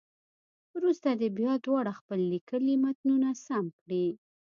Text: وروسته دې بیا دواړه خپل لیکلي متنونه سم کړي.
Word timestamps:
وروسته 0.75 1.09
دې 1.19 1.29
بیا 1.37 1.53
دواړه 1.65 1.91
خپل 1.99 2.19
لیکلي 2.33 2.75
متنونه 2.83 3.29
سم 3.45 3.65
کړي. 3.79 4.05